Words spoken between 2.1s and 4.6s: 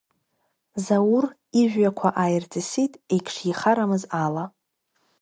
ааирҵысит, егьшихарамыз ала.